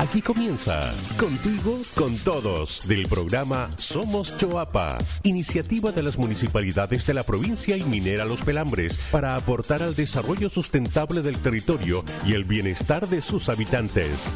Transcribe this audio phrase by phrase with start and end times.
[0.00, 7.22] Aquí comienza Contigo con Todos del programa Somos Choapa, iniciativa de las municipalidades de la
[7.22, 13.08] provincia y minera Los Pelambres para aportar al desarrollo sustentable del territorio y el bienestar
[13.08, 14.32] de sus habitantes.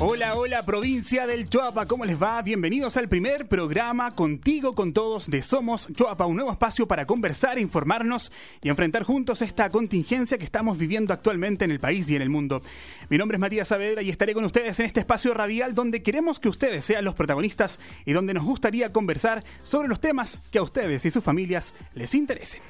[0.00, 2.40] Hola, hola provincia del Choapa, ¿cómo les va?
[2.40, 7.58] Bienvenidos al primer programa Contigo con Todos de Somos Choapa, un nuevo espacio para conversar,
[7.58, 8.30] informarnos
[8.62, 12.30] y enfrentar juntos esta contingencia que estamos viviendo actualmente en el país y en el
[12.30, 12.62] mundo.
[13.08, 16.38] Mi nombre es Matías Saavedra y estaré con ustedes en este espacio radial donde queremos
[16.38, 20.62] que ustedes sean los protagonistas y donde nos gustaría conversar sobre los temas que a
[20.62, 22.60] ustedes y sus familias les interesen.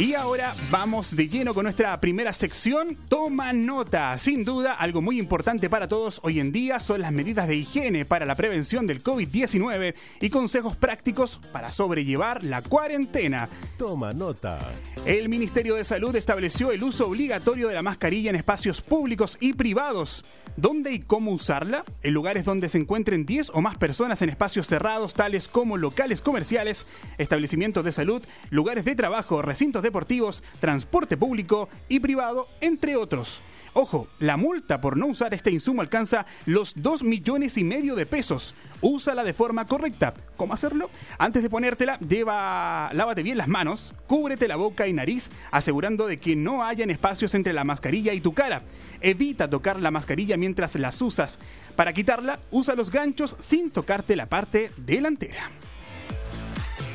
[0.00, 4.16] Y ahora vamos de lleno con nuestra primera sección, Toma Nota.
[4.16, 8.06] Sin duda, algo muy importante para todos hoy en día son las medidas de higiene
[8.06, 13.50] para la prevención del COVID-19 y consejos prácticos para sobrellevar la cuarentena.
[13.76, 14.58] Toma nota.
[15.04, 19.52] El Ministerio de Salud estableció el uso obligatorio de la mascarilla en espacios públicos y
[19.52, 20.24] privados.
[20.60, 21.84] ¿Dónde y cómo usarla?
[22.02, 26.20] En lugares donde se encuentren 10 o más personas en espacios cerrados, tales como locales
[26.20, 33.40] comerciales, establecimientos de salud, lugares de trabajo, recintos deportivos, transporte público y privado, entre otros.
[33.72, 38.04] Ojo, la multa por no usar este insumo alcanza los 2 millones y medio de
[38.04, 38.54] pesos.
[38.80, 40.12] Úsala de forma correcta.
[40.36, 40.90] ¿Cómo hacerlo?
[41.18, 46.18] Antes de ponértela, lleva, lávate bien las manos, cúbrete la boca y nariz, asegurando de
[46.18, 48.62] que no hayan espacios entre la mascarilla y tu cara.
[49.00, 51.38] Evita tocar la mascarilla mientras las usas.
[51.76, 55.50] Para quitarla, usa los ganchos sin tocarte la parte delantera.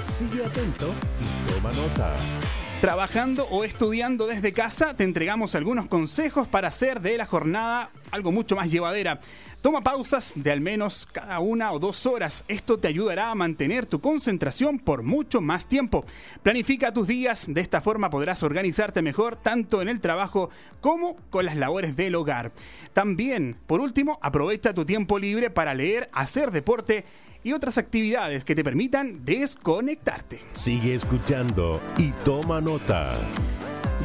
[0.08, 2.14] Sigue atento y toma nota.
[2.86, 8.32] Trabajando o estudiando desde casa, te entregamos algunos consejos para hacer de la jornada algo
[8.32, 9.20] mucho más llevadera.
[9.64, 12.44] Toma pausas de al menos cada una o dos horas.
[12.48, 16.06] Esto te ayudará a mantener tu concentración por mucho más tiempo.
[16.44, 17.52] Planifica tus días.
[17.52, 22.14] De esta forma podrás organizarte mejor tanto en el trabajo como con las labores del
[22.14, 22.52] hogar.
[22.94, 27.04] También, por último, aprovecha tu tiempo libre para leer, hacer deporte
[27.46, 30.40] y otras actividades que te permitan desconectarte.
[30.56, 33.14] Sigue escuchando y toma nota.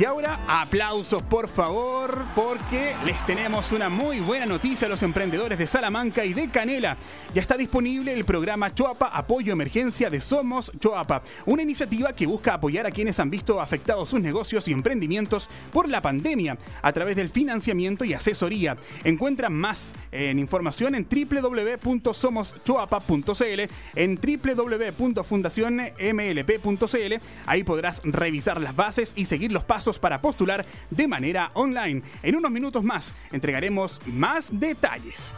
[0.00, 5.58] Y ahora, aplausos por favor, porque les tenemos una muy buena noticia a los emprendedores
[5.58, 6.96] de Salamanca y de Canela.
[7.34, 12.54] Ya está disponible el programa Choapa Apoyo Emergencia de Somos Choapa, una iniciativa que busca
[12.54, 17.14] apoyar a quienes han visto afectados sus negocios y emprendimientos por la pandemia a través
[17.14, 18.78] del financiamiento y asesoría.
[19.04, 23.60] Encuentran más en información en www.somoschoapa.cl,
[23.96, 27.14] en www.fundacionmlp.cl.
[27.44, 32.02] Ahí podrás revisar las bases y seguir los pasos para postular de manera online.
[32.22, 35.34] En unos minutos más entregaremos más detalles.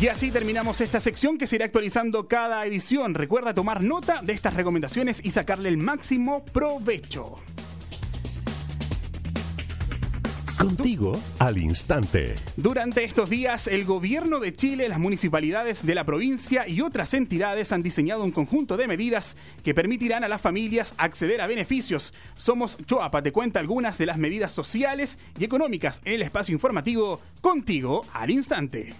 [0.00, 3.14] Y así terminamos esta sección que se irá actualizando cada edición.
[3.14, 7.36] Recuerda tomar nota de estas recomendaciones y sacarle el máximo provecho.
[10.62, 12.36] Contigo al instante.
[12.56, 17.72] Durante estos días, el gobierno de Chile, las municipalidades de la provincia y otras entidades
[17.72, 22.14] han diseñado un conjunto de medidas que permitirán a las familias acceder a beneficios.
[22.36, 27.20] Somos Choapa, te cuenta algunas de las medidas sociales y económicas en el espacio informativo
[27.40, 28.94] Contigo al instante.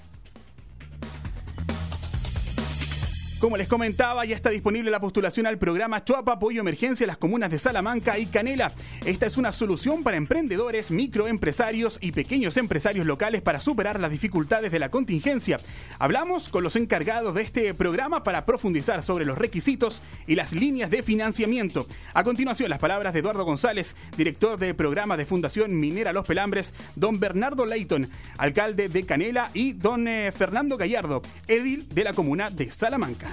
[3.43, 7.17] Como les comentaba, ya está disponible la postulación al programa Choapa Apoyo Emergencia en las
[7.17, 8.71] comunas de Salamanca y Canela.
[9.05, 14.71] Esta es una solución para emprendedores, microempresarios y pequeños empresarios locales para superar las dificultades
[14.71, 15.59] de la contingencia.
[15.99, 20.91] Hablamos con los encargados de este programa para profundizar sobre los requisitos y las líneas
[20.91, 21.89] de financiamiento.
[22.15, 26.75] A continuación, las palabras de Eduardo González, director de programa de Fundación Minera Los Pelambres,
[26.95, 28.09] don Bernardo Leighton,
[28.39, 33.32] alcalde de Canela, y don eh, Fernando Gallardo, edil de la comuna de Salamanca.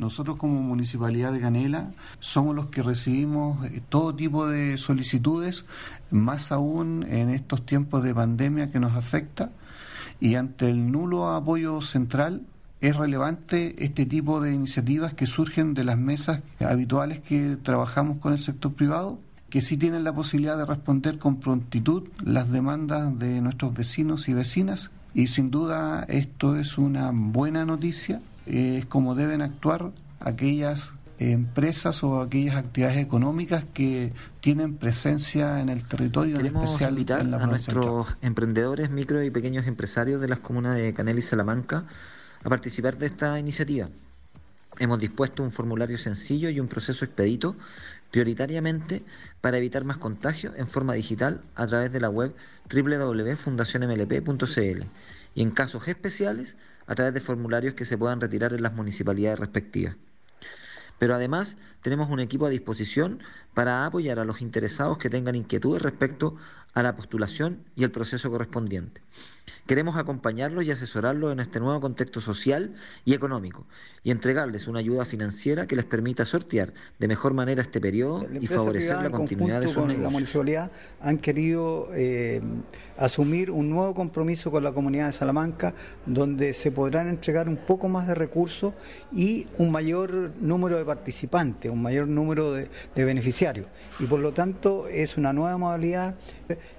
[0.00, 5.66] Nosotros como Municipalidad de Canela somos los que recibimos eh, todo tipo de solicitudes,
[6.10, 9.50] más aún en estos tiempos de pandemia que nos afecta,
[10.18, 12.46] y ante el nulo apoyo central
[12.80, 18.32] es relevante este tipo de iniciativas que surgen de las mesas habituales que trabajamos con
[18.32, 19.18] el sector privado,
[19.50, 24.34] que sí tienen la posibilidad de responder con prontitud las demandas de nuestros vecinos y
[24.34, 28.22] vecinas, y sin duda esto es una buena noticia.
[28.46, 35.84] Es como deben actuar aquellas empresas o aquellas actividades económicas que tienen presencia en el
[35.84, 40.76] territorio, en especial en la a nuestros emprendedores, micro y pequeños empresarios de las comunas
[40.76, 41.84] de Canel y Salamanca
[42.42, 43.88] a participar de esta iniciativa.
[44.78, 47.54] Hemos dispuesto un formulario sencillo y un proceso expedito,
[48.10, 49.04] prioritariamente
[49.40, 52.34] para evitar más contagios en forma digital a través de la web
[52.72, 54.84] www.fundacionmlp.cl
[55.34, 59.38] y en casos especiales a través de formularios que se puedan retirar en las municipalidades
[59.38, 59.96] respectivas.
[60.98, 63.22] Pero además tenemos un equipo a disposición
[63.54, 66.36] para apoyar a los interesados que tengan inquietudes respecto
[66.74, 69.00] a la postulación y el proceso correspondiente.
[69.66, 72.74] Queremos acompañarlos y asesorarlos en este nuevo contexto social
[73.04, 73.66] y económico
[74.02, 78.46] y entregarles una ayuda financiera que les permita sortear de mejor manera este periodo y
[78.46, 80.70] favorecer la continuidad de sus con La municipalidad
[81.00, 82.40] han querido eh,
[82.96, 85.74] asumir un nuevo compromiso con la comunidad de Salamanca
[86.06, 88.74] donde se podrán entregar un poco más de recursos
[89.12, 93.66] y un mayor número de participantes, un mayor número de, de beneficiarios.
[93.98, 96.14] Y por lo tanto es una nueva modalidad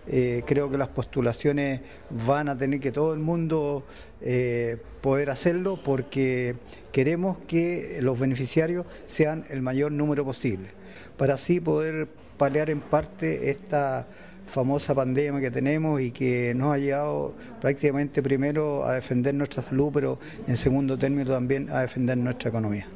[0.08, 1.82] eh, creo que las postulaciones
[2.26, 3.84] van a tener que todo el mundo
[4.22, 6.56] eh, poder hacerlo porque
[6.92, 10.70] queremos que los beneficiarios sean el mayor número posible,
[11.18, 14.08] para así poder paliar en parte esta
[14.48, 19.92] famosa pandemia que tenemos y que nos ha llevado prácticamente primero a defender nuestra salud,
[19.94, 22.88] pero en segundo término también a defender nuestra economía.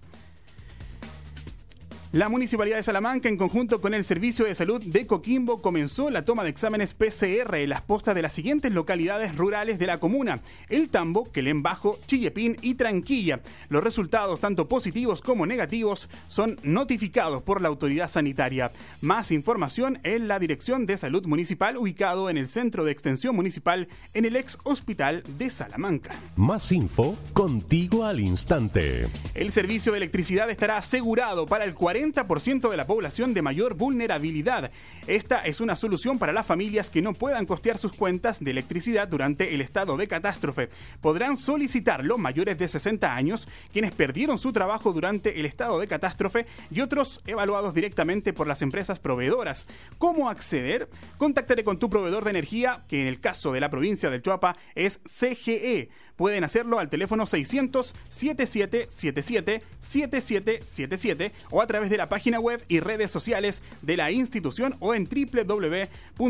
[2.18, 6.26] La Municipalidad de Salamanca, en conjunto con el Servicio de Salud de Coquimbo, comenzó la
[6.26, 10.40] toma de exámenes PCR en las postas de las siguientes localidades rurales de la comuna:
[10.68, 13.42] El Tambo, Quelén Bajo, Chillepín y Tranquilla.
[13.70, 18.72] Los resultados, tanto positivos como negativos, son notificados por la autoridad sanitaria.
[19.00, 23.90] Más información en la Dirección de Salud Municipal, ubicado en el Centro de Extensión Municipal
[24.16, 26.16] en el ex Hospital de Salamanca.
[26.36, 29.08] Más info contigo al instante.
[29.36, 33.76] El servicio de electricidad estará asegurado para el 40 40% de la población de mayor
[33.76, 34.72] vulnerabilidad.
[35.08, 39.08] Esta es una solución para las familias que no puedan costear sus cuentas de electricidad
[39.08, 40.70] durante el estado de catástrofe.
[41.02, 45.88] Podrán solicitar los mayores de 60 años, quienes perdieron su trabajo durante el estado de
[45.88, 49.68] catástrofe y otros evaluados directamente por las empresas proveedoras.
[49.98, 50.90] ¿Cómo acceder?
[51.18, 54.58] Contactaré con tu proveedor de energía, que en el caso de la provincia del Chuapa
[54.76, 62.42] es CGE pueden hacerlo al teléfono 600 7777 7777 o a través de la página
[62.42, 66.28] web y redes sociales de la institución o en www.cge.cl.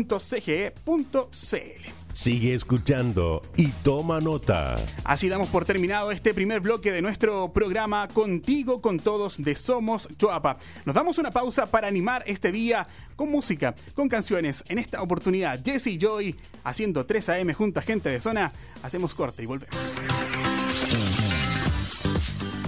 [2.18, 4.84] Sigue escuchando y toma nota.
[5.04, 10.08] Así damos por terminado este primer bloque de nuestro programa Contigo con Todos de Somos
[10.18, 10.58] Choapa.
[10.84, 14.64] Nos damos una pausa para animar este día con música, con canciones.
[14.66, 16.34] En esta oportunidad, Jesse y Joy
[16.64, 18.50] haciendo 3 AM junto a gente de zona.
[18.82, 19.76] Hacemos corte y volvemos.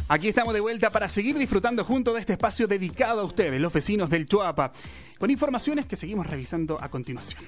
[0.07, 3.73] Aquí estamos de vuelta para seguir disfrutando junto de este espacio dedicado a ustedes, los
[3.73, 4.71] vecinos del Chuapa,
[5.19, 7.43] con informaciones que seguimos revisando a continuación.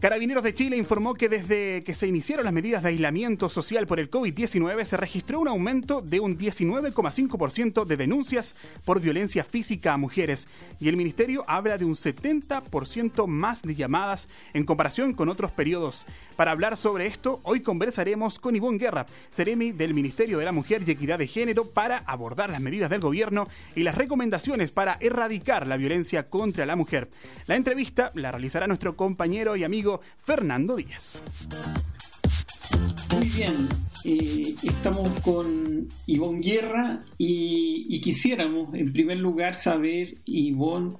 [0.00, 4.00] Carabineros de Chile informó que desde que se iniciaron las medidas de aislamiento social por
[4.00, 9.98] el COVID-19 se registró un aumento de un 19,5% de denuncias por violencia física a
[9.98, 10.48] mujeres
[10.80, 16.04] y el ministerio habla de un 70% más de llamadas en comparación con otros periodos.
[16.34, 20.82] Para hablar sobre esto, hoy conversaremos con Ivonne Guerra, Ceremi del Ministerio de la Mujer
[20.84, 25.68] y Equidad de Género, para abordar las medidas del gobierno y las recomendaciones para erradicar
[25.68, 27.08] la violencia contra la mujer.
[27.46, 29.81] La entrevista la realizará nuestro compañero y amigo
[30.18, 31.22] Fernando Díaz.
[33.14, 33.68] Muy bien,
[34.04, 40.94] eh, estamos con Ivonne Guerra y, y, quisiéramos en primer lugar saber, Ivonne,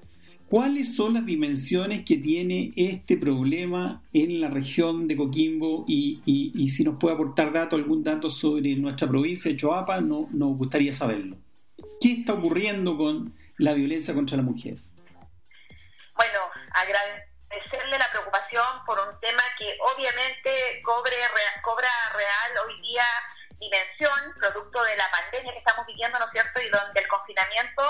[0.49, 6.69] cuáles son las dimensiones que tiene este problema en la región de Coquimbo y, y,
[6.69, 10.93] si nos puede aportar dato, algún dato sobre nuestra provincia de Choapa, no, nos gustaría
[10.93, 11.37] saberlo.
[12.01, 14.77] ¿Qué está ocurriendo con la violencia contra la mujer?
[16.17, 16.39] Bueno,
[16.75, 21.17] agradecer agradecerle la preocupación por un tema que obviamente cobre,
[21.63, 23.05] cobra real hoy día
[23.59, 26.61] dimensión, producto de la pandemia que estamos viviendo, ¿no es cierto?
[26.61, 27.83] Y donde el confinamiento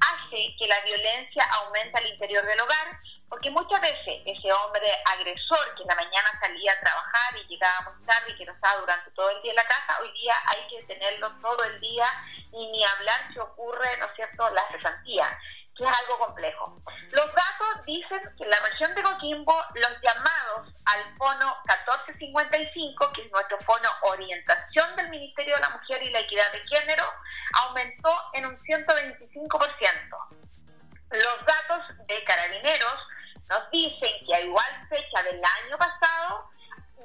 [0.00, 5.74] hace que la violencia aumente al interior del hogar, porque muchas veces ese hombre agresor
[5.76, 8.80] que en la mañana salía a trabajar y llegaba muy tarde y que no estaba
[8.80, 12.06] durante todo el día en la casa, hoy día hay que tenerlo todo el día
[12.52, 15.38] y ni hablar si ocurre, ¿no es cierto?, la cesantía.
[15.76, 16.82] Que es algo complejo.
[17.10, 23.22] Los datos dicen que en la región de Coquimbo los llamados al fono 1455, que
[23.22, 27.04] es nuestro fono orientación del Ministerio de la Mujer y la Equidad de Género,
[27.54, 30.42] aumentó en un 125%.
[31.10, 32.98] Los datos de carabineros
[33.48, 36.50] nos dicen que a igual fecha del año pasado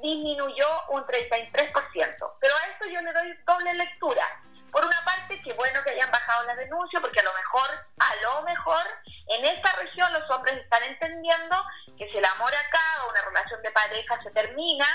[0.00, 2.32] disminuyó un 33%.
[2.40, 4.24] Pero a esto yo le doy doble lectura.
[4.70, 8.16] Por una parte, qué bueno que hayan bajado las denuncias, porque a lo mejor, a
[8.22, 8.86] lo mejor,
[9.28, 11.56] en esta región los hombres están entendiendo
[11.96, 14.86] que si el amor acaba, una relación de pareja se termina,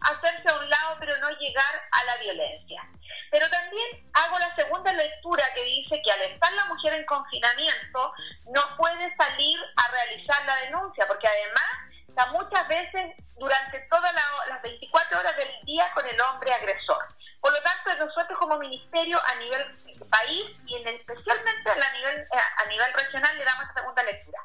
[0.00, 2.82] hacerse a un lado, pero no llegar a la violencia.
[3.30, 8.12] Pero también hago la segunda lectura que dice que al estar la mujer en confinamiento,
[8.46, 14.12] no puede salir a realizar la denuncia, porque además está muchas veces durante todas
[14.48, 17.04] las 24 horas del día con el hombre agresor.
[17.40, 19.62] Por lo tanto, nosotros como ministerio a nivel
[20.10, 24.38] país y en especialmente a nivel, eh, a nivel regional le damos segunda lectura.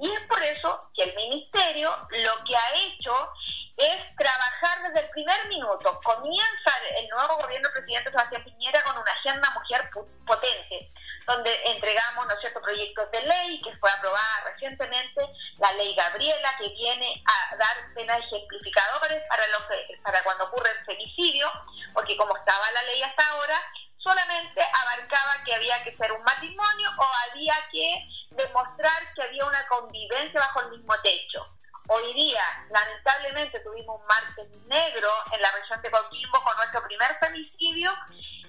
[0.00, 3.32] Y es por eso que el ministerio lo que ha hecho
[3.76, 6.00] es trabajar desde el primer minuto.
[6.02, 9.90] Comienza el nuevo gobierno del presidente Sebastián Piñera con una agenda mujer
[10.26, 10.92] potente,
[11.26, 12.60] donde entregamos ¿no cierto?
[12.60, 15.20] proyectos de ley que fue aprobada recientemente,
[15.58, 19.62] la ley Gabriela, que viene a dar penas ejemplificadores para, los,
[20.02, 21.50] para cuando ocurre el femicidio,
[21.92, 23.60] porque como estaba la ley hasta ahora,
[23.98, 29.66] solamente abarcaba que había que ser un matrimonio o había que demostrar que había una
[29.68, 31.46] convivencia bajo el mismo techo.
[31.88, 37.16] Hoy día, lamentablemente, tuvimos un martes negro en la región de Coquimbo con nuestro primer
[37.20, 37.92] femicidio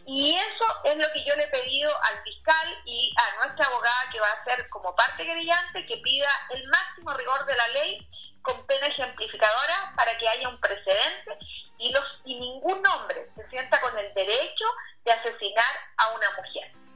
[0.08, 4.10] y eso es lo que yo le he pedido al fiscal y a nuestra abogada
[4.12, 8.10] que va a ser como parte brillante que pida el máximo rigor de la ley
[8.42, 11.38] con pena ejemplificadora para que haya un precedente
[11.78, 14.66] y, los, y ningún hombre se sienta con el derecho
[15.04, 16.87] de asesinar a una mujer.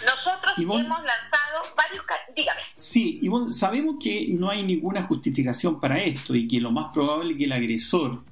[0.00, 2.04] Nosotros hemos lanzado varios...
[2.36, 2.60] Dígame.
[2.76, 7.32] Sí, Ivonne, sabemos que no hay ninguna justificación para esto y que lo más probable
[7.32, 8.22] es que el agresor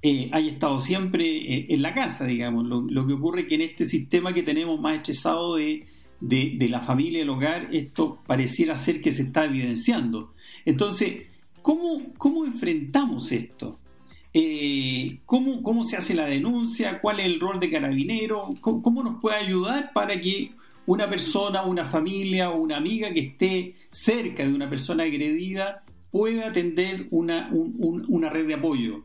[0.00, 2.66] eh, haya estado siempre eh, en la casa, digamos.
[2.66, 5.86] Lo, que ocurre es que en este sistema que tenemos más estresado de,
[6.20, 10.34] de, la familia, el hogar, esto pareciera ser que se está evidenciando.
[10.64, 11.24] Entonces,
[11.62, 13.78] ¿cómo, cómo enfrentamos esto?
[14.34, 17.00] Eh, ¿cómo, ¿Cómo se hace la denuncia?
[17.00, 18.54] ¿Cuál es el rol de carabinero?
[18.60, 20.52] ¿Cómo, nos puede ayudar para que
[20.88, 26.48] una persona, una familia o una amiga que esté cerca de una persona agredida pueda
[26.48, 29.04] atender una, una red de apoyo.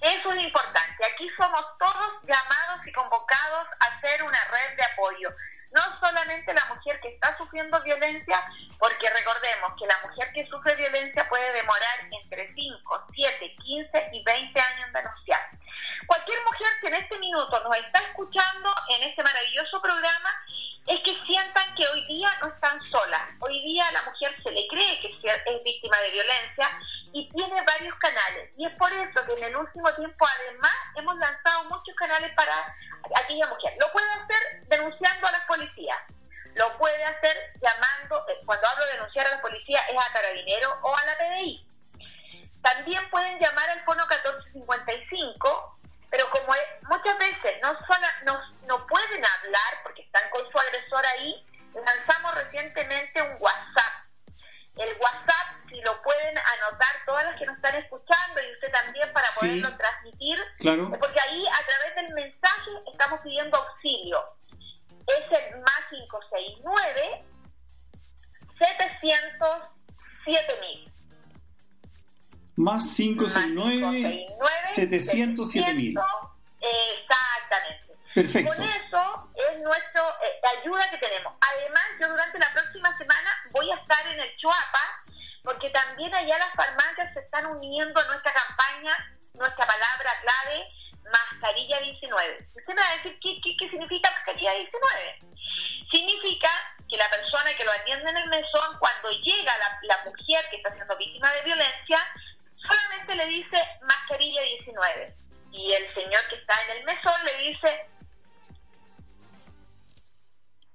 [0.00, 1.04] Eso es importante.
[1.12, 5.28] Aquí somos todos llamados y convocados a hacer una red de apoyo.
[5.74, 8.40] No solamente la mujer que está sufriendo violencia,
[8.78, 14.22] porque recordemos que la mujer que sufre violencia puede demorar entre 5, 7, 15 y
[14.22, 15.40] 20 años en denunciar.
[16.06, 20.30] Cualquier mujer que en este minuto nos está escuchando en este maravilloso programa
[20.86, 23.22] es que sientan que hoy día no están solas.
[23.40, 26.68] Hoy día a la mujer se le cree que es víctima de violencia
[27.12, 28.50] y tiene varios canales.
[28.56, 32.74] Y es por eso que en el último tiempo además hemos lanzado muchos canales para
[33.16, 33.74] aquella mujer.
[33.78, 35.98] Lo puede hacer denunciando a las policías.
[36.54, 40.78] Lo puede hacer llamando, eh, cuando hablo de denunciar a la policía es a Carabinero
[40.82, 41.66] o a la PDI.
[42.62, 43.61] También pueden llamar
[74.88, 75.98] 707 mil.
[76.60, 77.92] Exactamente.
[78.14, 78.52] Perfecto.
[78.52, 81.32] Con eso es nuestra eh, ayuda que tenemos.
[81.40, 85.02] Además, yo durante la próxima semana voy a estar en el Chuapa,
[85.42, 88.92] porque también allá las farmacias se están uniendo a nuestra campaña,
[89.34, 90.68] nuestra palabra clave,
[91.10, 92.48] mascarilla 19.
[92.54, 95.18] Usted me va a decir, ¿qué, qué, significa mascarilla 19?
[95.90, 96.48] Significa
[96.88, 100.56] que la persona que lo atiende en el mesón, cuando llega la, la mujer que
[100.56, 101.98] está siendo víctima de violencia,
[103.14, 105.14] le dice mascarilla 19.
[105.52, 107.86] Y el señor que está en el mesón le dice,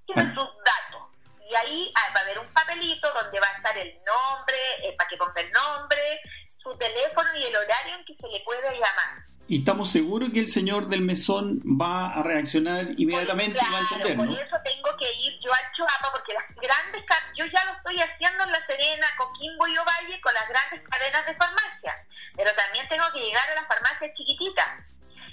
[0.06, 1.08] tiene sus datos.
[1.50, 4.94] Y ahí ah, va a haber un papelito donde va a estar el nombre, eh,
[4.96, 6.20] para que ponga el nombre,
[6.62, 10.40] su teléfono y el horario en que se le puede llamar y estamos seguros que
[10.40, 14.24] el señor del mesón va a reaccionar inmediatamente y va a entender, ¿no?
[14.26, 17.02] Por eso tengo que ir yo al Chuapa, porque las grandes,
[17.34, 21.24] yo ya lo estoy haciendo en La Serena, Coquimbo y Ovalle con las grandes cadenas
[21.24, 21.96] de farmacia,
[22.36, 24.84] pero también tengo que llegar a las farmacias chiquititas.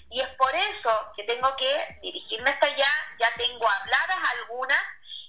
[0.09, 2.87] Y es por eso que tengo que dirigirme hasta allá,
[3.19, 4.79] ya tengo habladas algunas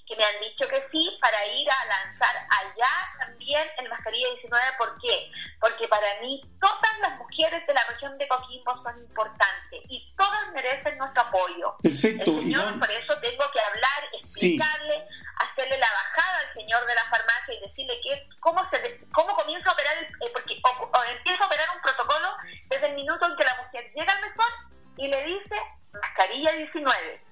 [0.07, 4.65] que me han dicho que sí para ir a lanzar allá también el Mascarilla 19.
[4.79, 5.31] ¿Por qué?
[5.61, 10.53] Porque para mí todas las mujeres de la región de Coquimbo son importantes y todas
[10.53, 11.77] merecen nuestro apoyo.
[11.83, 12.31] Perfecto.
[12.31, 15.05] El señor, por eso tengo que hablar, explicarle,
[15.39, 19.71] hacerle la bajada al señor de la farmacia y decirle que cómo se cómo comienza
[19.71, 22.37] a operar, el, eh, porque o, empieza a operar un protocolo
[22.69, 24.53] desde el minuto en que la mujer llega al mesón
[24.99, 25.57] y le dice
[25.93, 27.25] mascarilla 19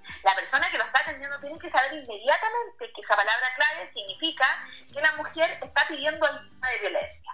[0.94, 4.46] está atendiendo tiene que saber inmediatamente que esa palabra clave significa
[4.92, 7.32] que la mujer está pidiendo ayuda de violencia.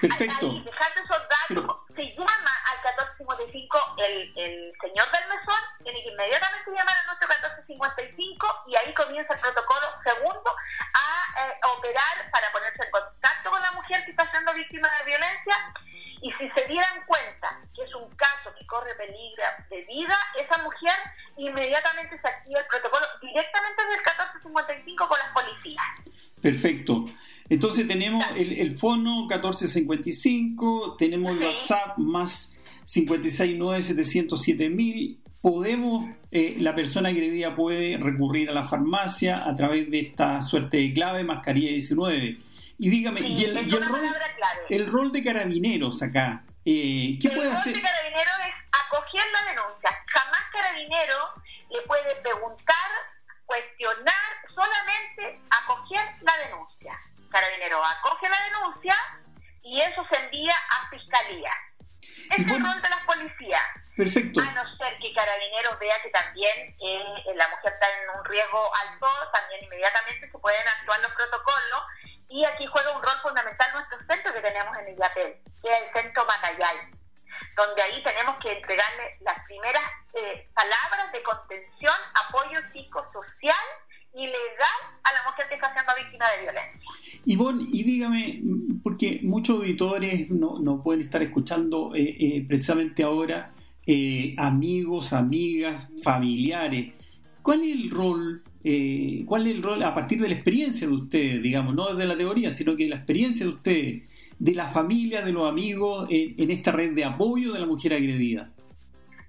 [0.00, 0.61] Perfecto.
[28.82, 32.52] El, el fono 1455, tenemos el WhatsApp más
[32.86, 35.18] 569-707.000.
[35.40, 40.76] Podemos, eh, la persona agredida puede recurrir a la farmacia a través de esta suerte
[40.78, 42.36] de clave, mascarilla 19.
[42.78, 43.80] Y dígame, y el, rol,
[44.68, 47.76] el, rol, de carabineros acá, eh, ¿qué puede hacer?
[47.76, 49.90] El rol de carabineros es acoger la denuncia.
[50.06, 51.18] Jamás carabinero
[51.70, 52.90] le puede preguntar,
[53.46, 56.71] cuestionar, solamente acoger la denuncia.
[57.32, 58.94] Carabinero acoge la denuncia
[59.62, 61.52] y eso se envía a fiscalía.
[62.30, 63.62] Es el rol de las policías.
[63.96, 64.40] Perfecto.
[64.40, 68.70] A no ser que Carabineros vea que también eh, la mujer está en un riesgo
[68.74, 71.82] alto, también inmediatamente se pueden actuar los protocolos
[72.28, 75.92] y aquí juega un rol fundamental nuestro centro que tenemos en Illapel, que es el
[75.92, 76.90] centro Macayay,
[77.56, 79.84] donde ahí tenemos que entregarle las primeras
[80.14, 81.94] eh, palabras de contención,
[82.26, 83.66] apoyo psicosocial
[84.14, 86.80] y legal a la mujer que está siendo víctima de violencia.
[87.24, 88.40] Ivonne, y dígame,
[88.82, 93.52] porque muchos auditores no, no pueden estar escuchando eh, eh, precisamente ahora,
[94.38, 96.94] amigos, amigas, familiares,
[97.42, 100.92] ¿cuál es el rol eh, ¿cuál es el rol a partir de la experiencia de
[100.92, 104.02] ustedes, digamos, no desde la teoría, sino que la experiencia de ustedes,
[104.38, 108.50] de la familia, de los amigos, en esta red de apoyo de la mujer agredida?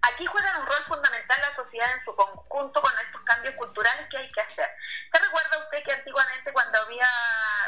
[0.03, 4.17] Aquí juega un rol fundamental la sociedad en su conjunto con estos cambios culturales que
[4.17, 4.69] hay que hacer.
[5.11, 7.07] ¿Se recuerda usted que antiguamente cuando había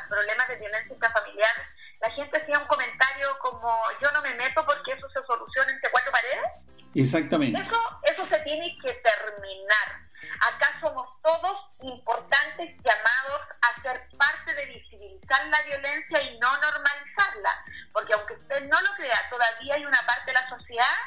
[0.10, 1.56] problemas de violencia intrafamiliar,
[2.02, 5.92] la gente hacía un comentario como yo no me meto porque eso se soluciona entre
[5.92, 6.52] cuatro paredes?
[6.94, 7.62] Exactamente.
[7.62, 10.06] Eso, eso se tiene que terminar
[10.42, 17.64] Acá somos todos importantes llamados a ser parte de visibilizar la violencia y no normalizarla,
[17.94, 20.98] porque aunque usted no lo crea, todavía hay una parte de la sociedad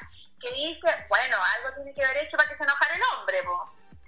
[0.41, 3.43] que dice, bueno, algo tiene que haber hecho para que se enojara el hombre,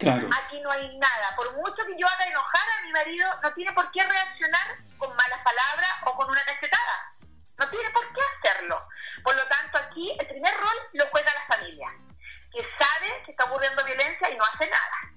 [0.08, 1.36] Aquí no hay nada.
[1.36, 5.14] Por mucho que yo haga enojar a mi marido, no tiene por qué reaccionar con
[5.14, 7.14] malas palabras o con una cachetada.
[7.58, 8.82] No tiene por qué hacerlo.
[9.22, 11.92] Por lo tanto, aquí el primer rol lo juega la familia
[12.52, 15.10] que sabe que está ocurriendo violencia y no hace nada.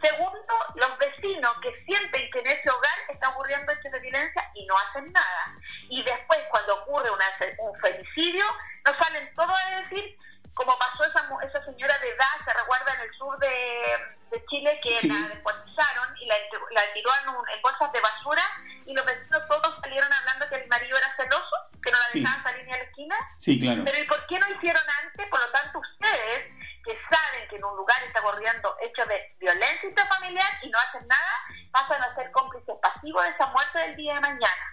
[0.00, 4.64] Segundo, los vecinos que sienten que en ese hogar está ocurriendo hechos de violencia y
[4.66, 5.54] no hacen nada.
[5.90, 8.44] Y después, cuando ocurre un femicidio,
[8.86, 10.16] nos salen todos a decir,
[10.54, 15.08] como pasó esa, esa señora de edad, se recuerda en el sur de, Chile, que
[15.08, 16.34] la descuartizaron y la,
[16.70, 18.42] la tiró en, en, bolsas de basura
[18.86, 22.42] y los vecinos todos salieron hablando que el marido era celoso, que no la dejaban
[22.42, 23.16] salir ni a la esquina.
[23.38, 23.82] Sí, claro.
[23.84, 25.26] Pero ¿y por qué no hicieron antes?
[25.28, 26.50] Por lo tanto, ustedes
[26.84, 31.06] que saben que en un lugar está ocurriendo hechos de violencia intrafamiliar y no hacen
[31.06, 31.32] nada,
[31.70, 34.64] pasan a ser cómplices pasivos de esa muerte del día de mañana.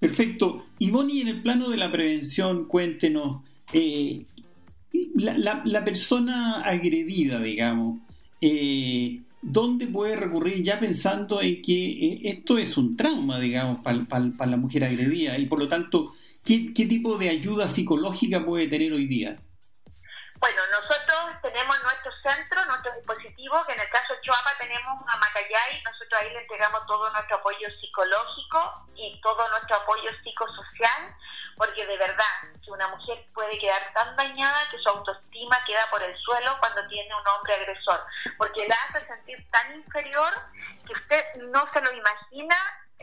[0.00, 0.66] Perfecto.
[0.78, 4.24] Y Bonnie, en el plano de la prevención, cuéntenos, eh,
[4.92, 8.00] la, la, persona agredida, digamos,
[8.40, 14.50] eh, ¿dónde puede recurrir ya pensando en que eh, esto es un trauma, digamos, para
[14.50, 15.38] la mujer agredida?
[15.38, 19.36] Y por lo tanto, ¿qué, ¿qué tipo de ayuda psicológica puede tener hoy día?
[20.40, 22.92] Bueno, nosotros tenemos nuestro centro, nuestro
[23.66, 27.36] que en el caso de Choapa tenemos a Macayay, nosotros ahí le entregamos todo nuestro
[27.36, 31.16] apoyo psicológico y todo nuestro apoyo psicosocial,
[31.56, 32.24] porque de verdad
[32.64, 36.86] que una mujer puede quedar tan dañada que su autoestima queda por el suelo cuando
[36.86, 38.06] tiene un hombre agresor,
[38.38, 40.32] porque la hace sentir tan inferior
[40.86, 42.56] que usted no se lo imagina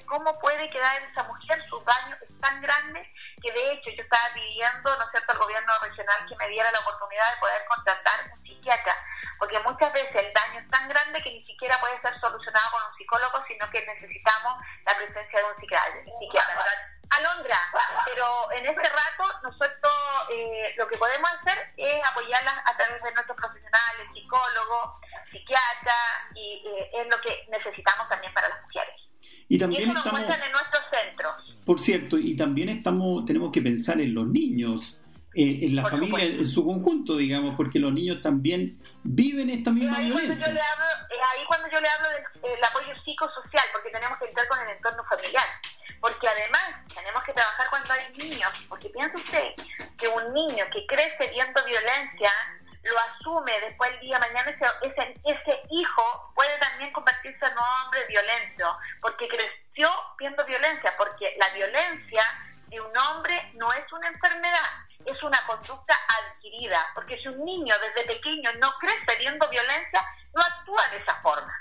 [0.05, 4.33] cómo puede quedar esa mujer, su daño es tan grande que de hecho yo estaba
[4.33, 8.31] pidiendo, ¿no es cierto?, al gobierno regional que me diera la oportunidad de poder contratar
[8.31, 8.95] un psiquiatra,
[9.39, 12.83] porque muchas veces el daño es tan grande que ni siquiera puede ser solucionado con
[12.83, 14.53] un psicólogo, sino que necesitamos
[14.85, 16.65] la presencia de un psiquiatra.
[17.09, 17.57] Alondra,
[18.05, 19.93] pero en este rato nosotros
[20.29, 26.63] eh, lo que podemos hacer es apoyarlas a través de nuestros profesionales, psicólogos, psiquiatras, y
[26.67, 28.33] eh, es lo que necesitamos también
[29.49, 31.33] Y también eso estamos, en nuestros centros.
[31.65, 34.99] Por cierto, y también estamos, tenemos que pensar en los niños,
[35.33, 39.97] eh, en la familia en su conjunto, digamos, porque los niños también viven esta misma
[39.97, 40.35] ahí violencia.
[40.35, 40.85] Cuando yo le hablo,
[41.31, 42.07] ahí cuando yo le hablo
[42.41, 45.45] del apoyo psicosocial, porque tenemos que entrar con el entorno familiar.
[45.99, 46.61] Porque además
[46.93, 49.53] tenemos que trabajar cuando hay niños, porque piensa usted
[49.97, 52.31] que un niño que crece viendo violencia
[52.83, 57.59] lo asume después el día mañana, ese, ese, ese hijo puede también convertirse en un
[57.83, 62.23] hombre violento, porque creció viendo violencia, porque la violencia
[62.67, 64.69] de un hombre no es una enfermedad,
[65.05, 70.41] es una conducta adquirida, porque si un niño desde pequeño no crece viendo violencia, no
[70.41, 71.53] actúa de esa forma.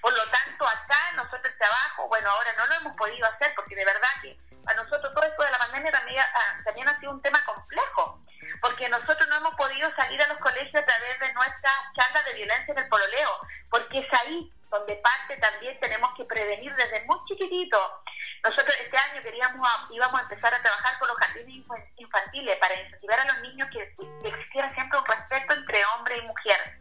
[0.00, 3.74] Por lo tanto, acá nosotros el trabajo, bueno, ahora no lo hemos podido hacer porque
[3.74, 7.22] de verdad que a nosotros todo esto de la pandemia también, ah, ha sido un
[7.22, 8.20] tema complejo,
[8.60, 12.34] porque nosotros no hemos podido salir a los colegios a través de nuestras charlas de
[12.34, 17.18] violencia en el pololeo, porque es ahí donde parte también tenemos que prevenir desde muy
[17.26, 18.02] chiquitito.
[18.44, 21.64] Nosotros este año queríamos íbamos a empezar a trabajar con los jardines
[21.96, 23.94] infantiles para incentivar a los niños que
[24.28, 26.78] existiera siempre un respeto entre hombre y mujer.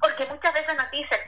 [0.00, 1.20] Porque muchas veces nos dicen,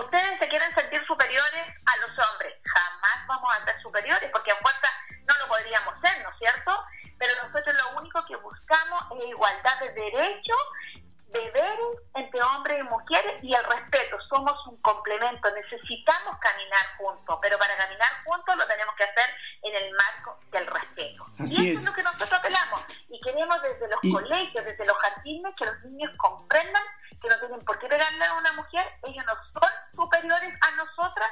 [0.00, 2.54] ustedes se quieren sentir superiores a los hombres.
[2.64, 4.88] Jamás vamos a ser superiores porque a fuerza
[5.26, 6.84] no lo podríamos ser, ¿no es cierto?
[7.18, 10.62] Pero nosotros lo único que buscamos es igualdad de derechos,
[11.28, 14.18] deberes entre hombres y mujeres y el respeto.
[14.28, 19.30] Somos un complemento, necesitamos caminar juntos, pero para caminar juntos lo tenemos que hacer
[19.62, 21.26] en el marco del respeto.
[21.38, 21.84] y eso es.
[21.84, 22.82] lo que nosotros apelamos.
[23.08, 26.82] Y queremos desde los colegios, desde los jardines, que los niños comprendan
[27.22, 31.30] que no tienen por qué pegarle a una mujer, ellos no son superiores a nosotras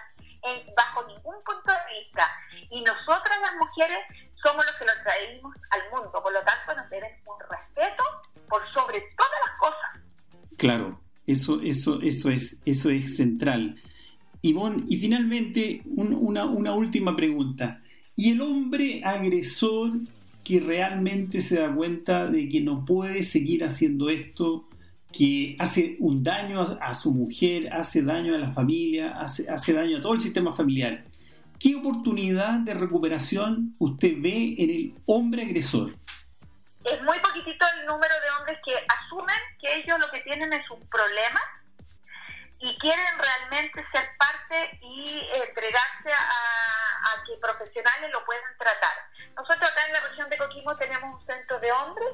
[0.77, 2.29] bajo ningún punto de vista.
[2.71, 3.99] Y nosotras las mujeres
[4.43, 8.05] somos los que los traemos al mundo, por lo tanto nos deben un respeto
[8.49, 9.91] por sobre todas las cosas.
[10.57, 13.81] Claro, eso, eso, eso es, eso es central.
[14.43, 17.83] Ivonne, y finalmente una, una última pregunta.
[18.17, 19.93] ¿Y el hombre agresor
[20.45, 24.69] que realmente se da cuenta de que no puede seguir haciendo esto
[25.13, 29.99] que hace un daño a, su mujer, hace daño a la familia, hace, hace daño
[29.99, 31.05] a todo el sistema familiar.
[31.59, 35.93] ¿Qué oportunidad de recuperación usted ve en el hombre agresor?
[36.85, 40.71] Es muy poquitito el número de hombres que asumen que ellos lo que tienen es
[40.71, 41.41] un problema
[42.61, 48.97] y quieren realmente ser parte y entregarse a, a que profesionales lo puedan tratar.
[49.37, 52.09] Nosotros acá en la región de Coquimbo tenemos un centro de hombres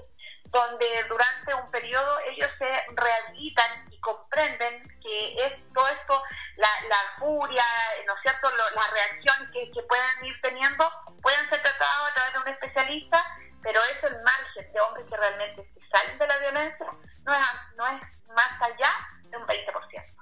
[0.57, 6.23] donde durante un periodo ellos se rehabilitan y comprenden que es todo esto,
[6.57, 7.65] la, la furia,
[8.07, 10.91] ¿no es cierto?, las reacciones que, que puedan ir teniendo,
[11.21, 13.23] pueden ser tratados a través de un especialista,
[13.63, 16.87] pero eso el margen de hombres que realmente se salen de la violencia
[17.25, 17.41] no es,
[17.77, 18.01] no es
[18.33, 18.91] más allá
[19.29, 20.17] de un 20%.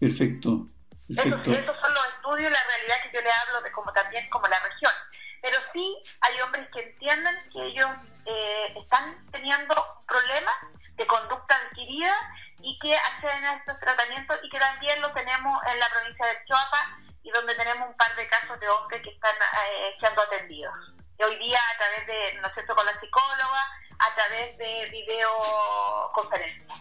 [0.00, 0.66] Perfecto.
[1.08, 1.50] Perfecto.
[1.50, 4.58] Esos, son los estudios, la realidad que yo le hablo de como también como la
[4.60, 4.92] región.
[5.40, 7.88] Pero sí hay hombres que entienden que ellos
[8.26, 9.74] eh, están teniendo
[10.06, 10.54] problemas
[10.96, 12.14] de conducta adquirida
[12.60, 16.44] y que acceden a estos tratamientos y que también lo tenemos en la provincia del
[16.46, 20.74] Choapa y donde tenemos un par de casos de hombres que están eh, siendo atendidos.
[21.18, 23.62] Y hoy día a través de, no sé, con la psicóloga,
[23.98, 26.74] a través de videoconferencia.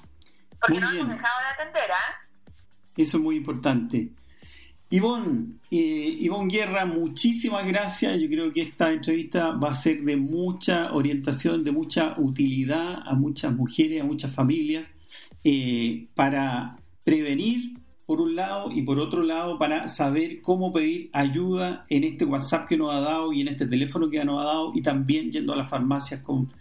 [0.60, 2.21] Porque no hemos dejado de atender, ¿ah?
[2.97, 4.10] Eso es muy importante.
[4.89, 8.19] Ivonne, eh, Guerra, muchísimas gracias.
[8.19, 13.15] Yo creo que esta entrevista va a ser de mucha orientación, de mucha utilidad a
[13.15, 14.85] muchas mujeres, a muchas familias,
[15.43, 21.85] eh, para prevenir, por un lado, y por otro lado, para saber cómo pedir ayuda
[21.89, 24.71] en este WhatsApp que nos ha dado y en este teléfono que nos ha dado,
[24.75, 26.53] y también yendo a las farmacias con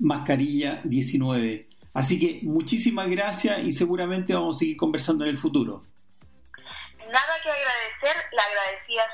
[0.00, 1.68] mascarilla 19.
[1.94, 5.89] Así que muchísimas gracias y seguramente vamos a seguir conversando en el futuro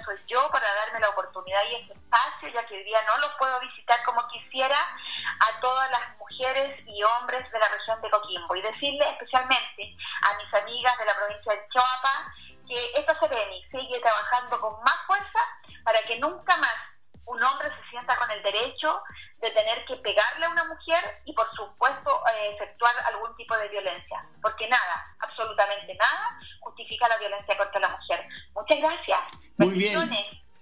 [0.05, 3.37] soy yo para darme la oportunidad y este espacio, ya que hoy día no los
[3.39, 8.57] puedo visitar como quisiera a todas las mujeres y hombres de la región de Coquimbo.
[8.57, 12.33] Y decirle especialmente a mis amigas de la provincia de Choapa
[12.67, 15.41] que esta Sereni sigue trabajando con más fuerza
[15.85, 16.96] para que nunca más
[17.27, 19.01] un hombre se sienta con el derecho
[19.41, 23.69] de tener que pegarle a una mujer y por supuesto eh, efectuar algún tipo de
[23.69, 28.27] violencia, porque nada, absolutamente nada, justifica la violencia contra la mujer.
[28.55, 29.19] Muchas gracias.
[29.59, 29.99] Muy bien.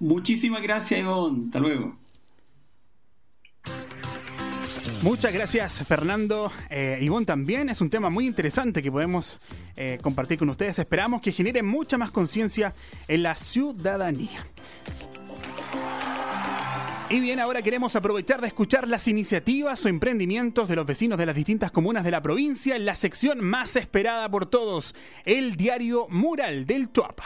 [0.00, 1.46] Muchísimas gracias, Ivonne.
[1.46, 1.96] Hasta luego.
[5.03, 6.50] Muchas gracias, Fernando.
[6.70, 9.38] Eh, Ivonne también es un tema muy interesante que podemos
[9.77, 10.79] eh, compartir con ustedes.
[10.79, 12.72] Esperamos que genere mucha más conciencia
[13.07, 14.46] en la ciudadanía.
[17.11, 21.27] Y bien, ahora queremos aprovechar de escuchar las iniciativas o emprendimientos de los vecinos de
[21.27, 24.95] las distintas comunas de la provincia en la sección más esperada por todos,
[25.27, 27.25] el diario Mural del Tuapa.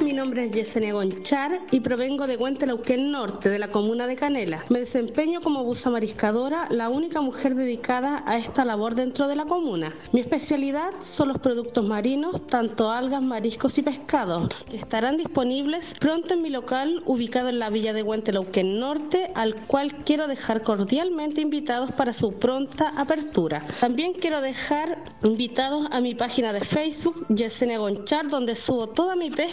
[0.00, 4.64] Mi nombre es Yesenia Gonchar y provengo de Huentelauquén Norte, de la comuna de Canela.
[4.68, 9.44] Me desempeño como buza mariscadora, la única mujer dedicada a esta labor dentro de la
[9.44, 9.92] comuna.
[10.12, 16.34] Mi especialidad son los productos marinos, tanto algas, mariscos y pescados, que estarán disponibles pronto
[16.34, 21.40] en mi local ubicado en la villa de Huentelauquén Norte, al cual quiero dejar cordialmente
[21.40, 23.64] invitados para su pronta apertura.
[23.80, 29.30] También quiero dejar invitados a mi página de Facebook, Yesenia Gonchar, donde subo toda mi
[29.30, 29.47] pesca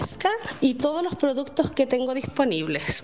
[0.60, 3.04] y todos los productos que tengo disponibles.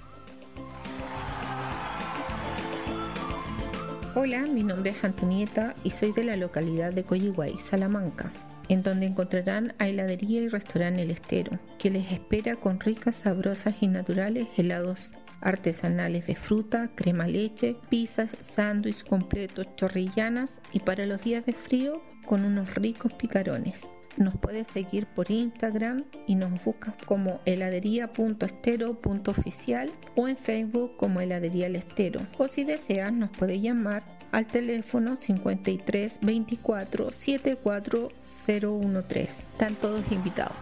[4.14, 8.34] Hola, mi nombre es Antonieta y soy de la localidad de Coyihuay, Salamanca,
[8.68, 13.76] en donde encontrarán a heladería y restaurante El Estero, que les espera con ricas, sabrosas
[13.80, 21.24] y naturales helados artesanales de fruta, crema leche, pizzas, sándwiches completos, chorrillanas y para los
[21.24, 23.88] días de frío con unos ricos picarones.
[24.18, 31.68] Nos puedes seguir por Instagram y nos buscas como heladería.estero.oficial o en Facebook como heladería
[31.68, 32.20] El Estero.
[32.38, 39.24] O si deseas, nos puedes llamar al teléfono 53 24 74013.
[39.24, 40.58] Están todos invitados.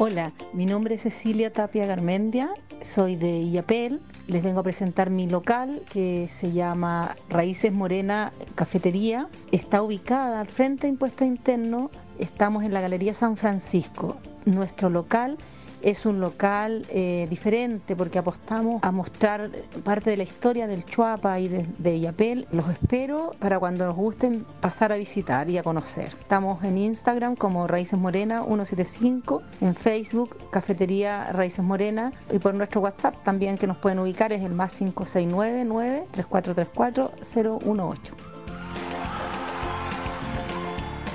[0.00, 2.50] Hola, mi nombre es Cecilia Tapia Garmendia,
[2.82, 9.26] soy de Illapel les vengo a presentar mi local que se llama Raíces Morena Cafetería.
[9.52, 11.90] Está ubicada al frente de Impuesto Interno.
[12.18, 14.18] Estamos en la Galería San Francisco.
[14.48, 15.36] Nuestro local
[15.82, 19.50] es un local eh, diferente porque apostamos a mostrar
[19.84, 22.46] parte de la historia del Chuapa y de, de.
[22.50, 26.14] Los espero para cuando nos gusten pasar a visitar y a conocer.
[26.18, 32.80] Estamos en Instagram como Raíces Morena 175, en Facebook Cafetería Raíces Morena y por nuestro
[32.80, 38.27] WhatsApp también que nos pueden ubicar es el más 5699 3434 018.